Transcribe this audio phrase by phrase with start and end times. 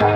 [0.00, 0.06] C'est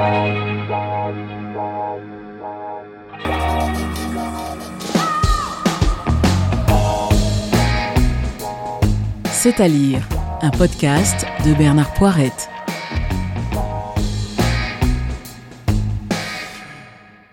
[9.61, 10.09] à lire,
[10.41, 12.49] un podcast de Bernard Poirette.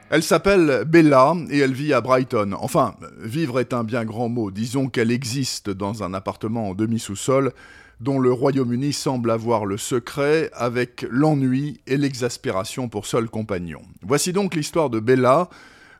[0.10, 2.52] Elle s'appelle Bella et elle vit à Brighton.
[2.60, 4.52] Enfin, vivre est un bien grand mot.
[4.52, 7.54] Disons qu'elle existe dans un appartement en demi-sous-sol
[8.02, 13.84] dont le Royaume-Uni semble avoir le secret avec l'ennui et l'exaspération pour seul compagnon.
[14.02, 15.50] Voici donc l'histoire de Bella,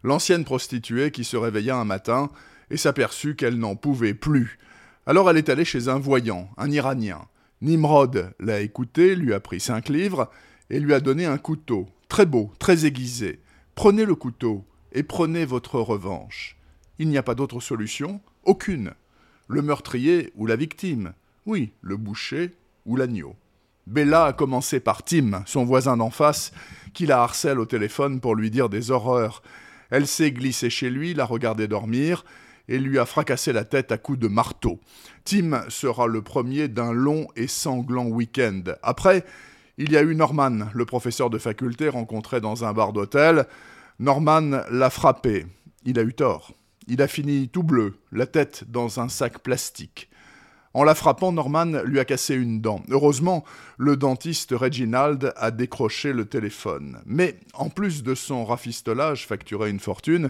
[0.04, 2.32] l'ancienne prostituée qui se réveilla un matin
[2.72, 4.58] et s'aperçut qu'elle n'en pouvait plus.
[5.06, 7.22] Alors elle est allée chez un voyant, un Iranien.
[7.62, 10.32] Nimrod l'a écouté, lui a pris cinq livres
[10.72, 13.42] et lui a donné un couteau, très beau, très aiguisé.
[13.76, 16.58] Prenez le couteau et prenez votre revanche.
[16.98, 18.94] Il n'y a pas d'autre solution Aucune.
[19.48, 21.14] Le meurtrier ou la victime
[21.46, 22.52] Oui, le boucher
[22.86, 23.36] ou l'agneau.
[23.88, 26.52] Bella a commencé par Tim, son voisin d'en face,
[26.94, 29.42] qui la harcèle au téléphone pour lui dire des horreurs.
[29.90, 32.24] Elle s'est glissée chez lui, l'a regardé dormir,
[32.68, 34.80] et lui a fracassé la tête à coups de marteau.
[35.26, 38.62] Tim sera le premier d'un long et sanglant week-end.
[38.84, 39.26] Après,
[39.78, 43.48] il y a eu Norman, le professeur de faculté rencontré dans un bar d'hôtel.
[44.00, 45.48] Norman l'a frappé.
[45.86, 46.54] Il a eu tort.
[46.88, 50.11] Il a fini tout bleu, la tête dans un sac plastique.
[50.74, 52.82] En la frappant, Norman lui a cassé une dent.
[52.90, 53.44] Heureusement,
[53.78, 57.00] le dentiste Reginald a décroché le téléphone.
[57.06, 60.30] Mais, en plus de son rafistolage facturé une fortune,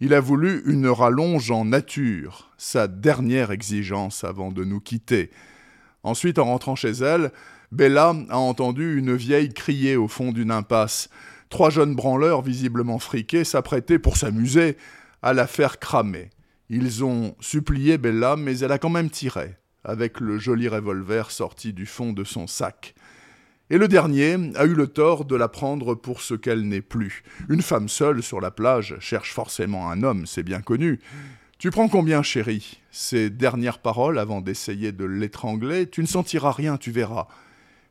[0.00, 5.30] il a voulu une rallonge en nature, sa dernière exigence avant de nous quitter.
[6.02, 7.32] Ensuite, en rentrant chez elle,
[7.70, 11.08] Bella a entendu une vieille crier au fond d'une impasse.
[11.50, 14.76] Trois jeunes branleurs, visiblement friqués, s'apprêtaient, pour s'amuser,
[15.22, 16.30] à la faire cramer.
[16.68, 19.56] Ils ont supplié Bella, mais elle a quand même tiré,
[19.88, 22.94] avec le joli revolver sorti du fond de son sac.
[23.70, 27.22] Et le dernier a eu le tort de la prendre pour ce qu'elle n'est plus.
[27.48, 31.00] Une femme seule sur la plage cherche forcément un homme, c'est bien connu.
[31.58, 32.80] Tu prends combien, chérie?
[32.92, 35.88] Ses dernières paroles avant d'essayer de l'étrangler.
[35.88, 37.26] Tu ne sentiras rien, tu verras.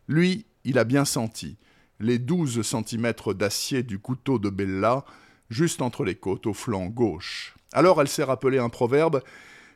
[0.07, 1.57] Lui, il a bien senti
[1.99, 5.03] les douze centimètres d'acier du couteau de Bella,
[5.49, 7.55] juste entre les côtes, au flanc gauche.
[7.73, 9.21] Alors elle s'est rappelé un proverbe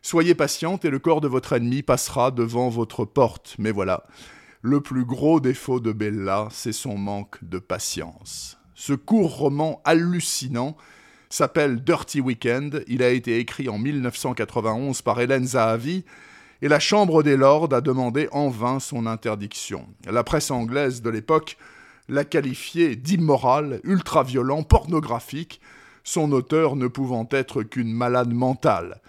[0.02, 3.56] Soyez patiente et le corps de votre ennemi passera devant votre porte.
[3.60, 4.06] Mais voilà,
[4.62, 8.58] le plus gros défaut de Bella, c'est son manque de patience.
[8.74, 10.76] Ce court roman hallucinant
[11.30, 12.84] s'appelle Dirty Weekend.
[12.88, 16.04] Il a été écrit en 1991 par Hélène Zahavi
[16.64, 19.88] et la Chambre des Lords a demandé en vain son interdiction.
[20.10, 21.58] La presse anglaise de l'époque
[22.10, 25.62] l'a qualifié d'immoral, ultra-violent, pornographique,
[26.04, 29.00] son auteur ne pouvant être qu'une malade mentale.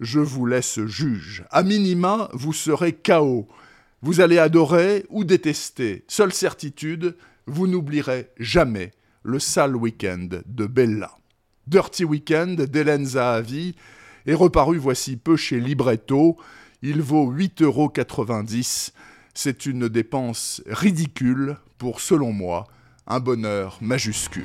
[0.00, 1.44] Je vous laisse juge.
[1.50, 3.48] A minima, vous serez chaos.
[4.00, 6.04] Vous allez adorer ou détester.
[6.06, 7.16] Seule certitude,
[7.46, 8.92] vous n'oublierez jamais
[9.24, 11.10] le sale week-end de Bella.
[11.66, 13.74] Dirty Weekend d'Hélène Zahavi
[14.26, 16.36] est reparu voici peu chez Libretto.
[16.82, 17.92] Il vaut 8,90 euros.
[19.34, 22.66] C'est une dépense ridicule pour, selon moi,
[23.06, 24.44] un bonheur majuscule.